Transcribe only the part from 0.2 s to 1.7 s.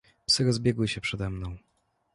"Psy rozbiegły się przede mną."